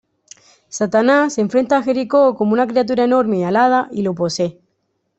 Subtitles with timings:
[0.79, 4.59] Satanás se enfrenta a Jericó como una criatura enorme y alada y lo posee.